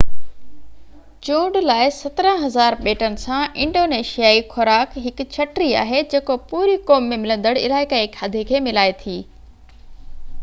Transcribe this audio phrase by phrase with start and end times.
[1.25, 7.55] چونڊ لاءِ 17000 ٻيٽن سان انڊونيشيائي خوراڪ هڪ ڇٽي آهي جيڪو پوري قوم ۾ ملندڙ
[7.65, 9.19] علائقائي کاڌي کي ملائي ٿي